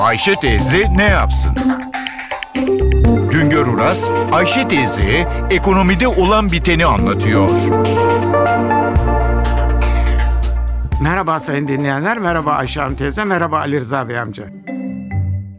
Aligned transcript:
Ayşe 0.00 0.34
teyze 0.34 0.86
ne 0.96 1.04
yapsın? 1.04 1.52
Güngör 3.30 3.66
Uras, 3.66 4.10
Ayşe 4.32 4.68
teyze 4.68 5.28
ekonomide 5.50 6.08
olan 6.08 6.52
biteni 6.52 6.86
anlatıyor. 6.86 7.50
Merhaba 11.02 11.40
sayın 11.40 11.68
dinleyenler, 11.68 12.18
merhaba 12.18 12.52
Ayşe 12.52 12.80
Hanım 12.80 12.96
teyze, 12.96 13.24
merhaba 13.24 13.58
Ali 13.58 13.76
Rıza 13.80 14.08
Bey 14.08 14.18
amca. 14.18 14.44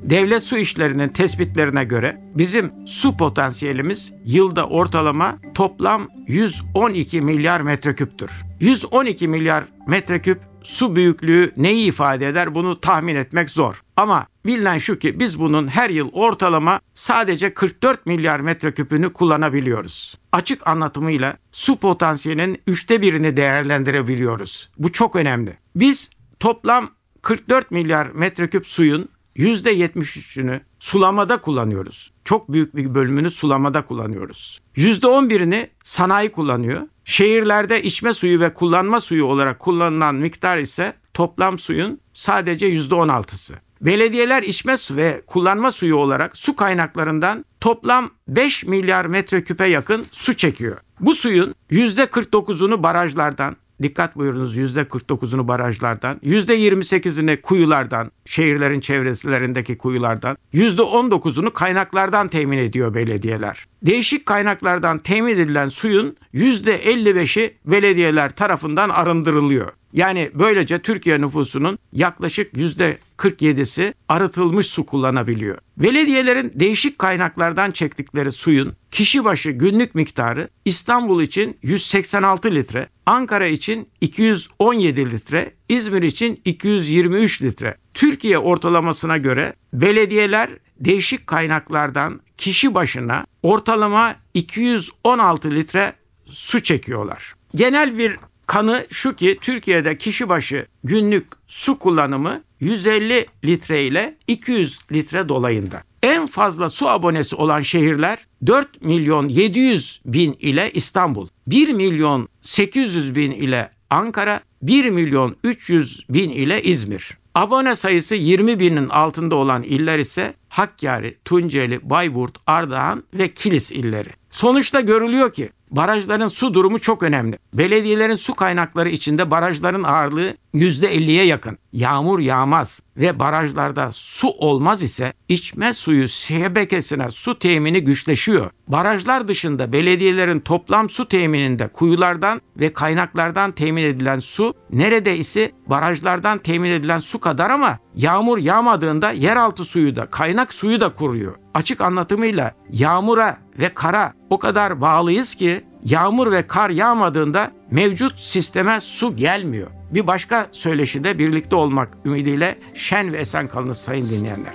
Devlet 0.04 0.44
su 0.44 0.58
işlerinin 0.58 1.10
tespitlerine 1.10 1.84
göre 1.84 2.22
bizim 2.36 2.72
su 2.86 3.18
potansiyelimiz 3.18 4.14
yılda 4.26 4.68
ortalama 4.68 5.38
toplam 5.54 6.08
112 6.28 7.22
milyar 7.22 7.62
metreküptür. 7.62 8.32
112 8.60 9.28
milyar 9.28 9.64
metreküp 9.88 10.51
su 10.64 10.96
büyüklüğü 10.96 11.54
neyi 11.58 11.88
ifade 11.88 12.28
eder 12.28 12.56
bunu 12.56 12.82
tahmin 12.82 13.16
etmek 13.16 13.50
zor. 13.50 13.82
Ama 13.96 14.28
bilinen 14.46 14.78
şu 14.78 15.00
ki 15.00 15.20
biz 15.20 15.40
bunun 15.40 15.68
her 15.68 15.90
yıl 15.90 16.10
ortalama 16.12 16.80
sadece 16.94 17.54
44 17.54 18.06
milyar 18.06 18.40
metreküpünü 18.40 19.14
kullanabiliyoruz. 19.14 20.18
Açık 20.32 20.68
anlatımıyla 20.68 21.38
su 21.52 21.78
potansiyelinin 21.78 22.62
üçte 22.68 23.02
birini 23.02 23.38
değerlendirebiliyoruz. 23.38 24.70
Bu 24.78 24.92
çok 24.92 25.16
önemli. 25.16 25.58
Biz 25.76 26.10
toplam 26.40 26.90
44 27.22 27.72
milyar 27.72 28.08
metreküp 28.08 28.68
suyun 28.68 29.10
%73'ünü 29.36 30.60
sulamada 30.80 31.42
kullanıyoruz. 31.42 32.12
Çok 32.24 32.52
büyük 32.52 32.76
bir 32.76 32.96
bölümünü 32.96 33.32
sulamada 33.32 33.86
kullanıyoruz. 33.86 34.60
%11'ini 34.76 35.70
sanayi 35.84 36.32
kullanıyor. 36.32 36.82
Şehirlerde 37.06 37.84
içme 37.84 38.14
suyu 38.14 38.40
ve 38.40 38.54
kullanma 38.54 39.02
suyu 39.02 39.26
olarak 39.26 39.60
kullanılan 39.60 40.16
miktar 40.16 40.58
ise 40.58 40.94
toplam 41.14 41.60
suyun 41.60 42.02
sadece 42.14 42.70
%16'sı. 42.70 43.54
Belediyeler 43.82 44.44
içme 44.44 44.78
su 44.78 44.96
ve 44.96 45.22
kullanma 45.28 45.72
suyu 45.72 45.96
olarak 45.96 46.38
su 46.38 46.56
kaynaklarından 46.56 47.46
toplam 47.60 48.10
5 48.28 48.66
milyar 48.66 49.06
metreküpe 49.06 49.66
yakın 49.66 50.06
su 50.12 50.38
çekiyor. 50.38 50.78
Bu 51.00 51.16
suyun 51.16 51.56
%49'unu 51.72 52.84
barajlardan, 52.84 53.56
dikkat 53.84 54.16
buyurunuz 54.16 54.58
%49'unu 54.58 55.48
barajlardan, 55.48 56.18
%28'ini 56.24 57.42
kuyulardan, 57.42 58.12
şehirlerin 58.26 58.80
çevrelerindeki 58.80 59.78
kuyulardan, 59.78 60.38
%19'unu 60.54 61.54
kaynaklardan 61.54 62.28
temin 62.28 62.58
ediyor 62.58 62.94
belediyeler. 62.94 63.66
Değişik 63.82 64.26
kaynaklardan 64.26 64.98
temin 64.98 65.34
edilen 65.34 65.70
suyun 65.70 66.18
%55'i 66.34 67.58
belediyeler 67.66 68.36
tarafından 68.36 68.90
arındırılıyor. 68.90 69.72
Yani 69.94 70.32
böylece 70.34 70.80
Türkiye 70.80 71.22
nüfusunun 71.22 71.80
yaklaşık 71.94 72.54
%47'si 72.54 73.94
arıtılmış 74.10 74.68
su 74.68 74.86
kullanabiliyor. 74.86 75.58
Belediyelerin 75.78 76.52
değişik 76.56 77.00
kaynaklardan 77.00 77.72
çektikleri 77.72 78.32
suyun 78.32 78.74
kişi 78.92 79.26
başı 79.26 79.50
günlük 79.52 79.96
miktarı 79.96 80.50
İstanbul 80.66 81.22
için 81.22 81.58
186 81.62 82.52
litre, 82.52 82.90
Ankara 83.06 83.48
için 83.48 83.90
217 84.02 85.10
litre, 85.10 85.54
İzmir 85.70 86.02
için 86.02 86.42
223 86.46 87.42
litre. 87.42 87.78
Türkiye 87.94 88.38
ortalamasına 88.38 89.18
göre 89.18 89.54
belediyeler 89.74 90.50
değişik 90.80 91.28
kaynaklardan 91.28 92.22
kişi 92.38 92.76
başına 92.76 93.26
ortalama 93.44 94.16
216 94.34 95.52
litre 95.52 95.94
su 96.26 96.64
çekiyorlar. 96.64 97.34
Genel 97.56 97.98
bir 97.98 98.18
kanı 98.52 98.86
şu 98.90 99.16
ki 99.16 99.38
Türkiye'de 99.42 99.98
kişi 99.98 100.30
başı 100.30 100.66
günlük 100.84 101.28
su 101.48 101.80
kullanımı 101.80 102.44
150 102.60 103.26
litre 103.46 103.84
ile 103.84 104.18
200 104.28 104.80
litre 104.92 105.30
dolayında. 105.30 105.84
En 106.04 106.28
fazla 106.28 106.70
su 106.70 106.90
abonesi 106.90 107.36
olan 107.36 107.62
şehirler 107.62 108.28
4 108.46 108.82
milyon 108.82 109.30
700 109.30 110.02
bin 110.06 110.34
ile 110.40 110.72
İstanbul, 110.72 111.28
1 111.48 111.74
milyon 111.74 112.30
800 112.42 113.16
bin 113.16 113.32
ile 113.32 113.72
Ankara, 113.90 114.40
1 114.62 114.90
milyon 114.90 115.36
300 115.44 116.06
bin 116.10 116.30
ile 116.30 116.64
İzmir. 116.64 117.18
Abone 117.36 117.76
sayısı 117.76 118.16
20 118.16 118.60
binin 118.60 118.90
altında 118.90 119.36
olan 119.36 119.64
iller 119.64 120.00
ise 120.00 120.34
Hakkari, 120.50 121.18
Tunceli, 121.26 121.90
Bayburt, 121.90 122.38
Ardahan 122.48 123.04
ve 123.14 123.34
Kilis 123.34 123.72
illeri. 123.72 124.10
Sonuçta 124.30 124.82
görülüyor 124.82 125.34
ki 125.34 125.50
barajların 125.72 126.28
su 126.28 126.54
durumu 126.54 126.80
çok 126.80 127.04
önemli. 127.04 127.40
Belediyelerin 127.54 128.16
su 128.16 128.34
kaynakları 128.34 128.90
içinde 128.90 129.32
barajların 129.32 129.84
ağırlığı 129.84 130.38
%50'ye 130.54 131.26
yakın. 131.26 131.58
Yağmur 131.74 132.20
yağmaz 132.20 132.82
ve 132.98 133.20
barajlarda 133.20 133.90
su 133.92 134.28
olmaz 134.28 134.84
ise 134.84 135.14
içme 135.28 135.74
suyu 135.74 136.08
şebekesine 136.08 137.12
su 137.12 137.40
temini 137.40 137.84
güçleşiyor. 137.84 138.52
Barajlar 138.68 139.28
dışında 139.28 139.72
belediyelerin 139.72 140.40
toplam 140.40 140.90
su 140.90 141.08
temininde 141.08 141.68
kuyulardan 141.68 142.42
ve 142.58 142.74
kaynaklardan 142.74 143.52
temin 143.52 143.84
edilen 143.84 144.20
su 144.20 144.54
neredeyse 144.72 145.52
barajlardan 145.68 146.38
temin 146.38 146.72
edilen 146.72 147.00
su 147.00 147.20
kadar 147.20 147.50
ama 147.50 147.80
yağmur 147.96 148.38
yağmadığında 148.38 149.12
yeraltı 149.12 149.66
suyu 149.66 149.96
da 149.96 150.06
kaynak 150.06 150.54
suyu 150.54 150.82
da 150.82 150.94
kuruyor. 150.94 151.36
Açık 151.54 151.82
anlatımıyla 151.82 152.54
yağmura 152.70 153.38
ve 153.60 153.74
kara 153.74 154.14
o 154.30 154.40
kadar 154.40 154.82
bağlıyız 154.82 155.36
ki 155.36 155.66
yağmur 155.86 156.32
ve 156.32 156.48
kar 156.48 156.70
yağmadığında 156.70 157.52
mevcut 157.72 158.20
sisteme 158.20 158.82
su 158.82 159.16
gelmiyor. 159.16 159.81
Bir 159.94 160.08
başka 160.08 160.48
söyleşide 160.52 161.20
birlikte 161.20 161.56
olmak 161.56 161.90
ümidiyle 162.06 162.56
şen 162.74 163.14
ve 163.14 163.18
esen 163.18 163.48
kalınız 163.48 163.78
sayın 163.78 164.10
dinleyenler. 164.10 164.54